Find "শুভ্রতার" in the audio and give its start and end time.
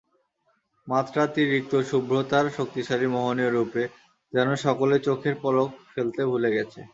1.89-2.45